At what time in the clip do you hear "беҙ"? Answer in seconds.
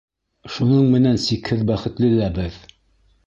2.39-2.57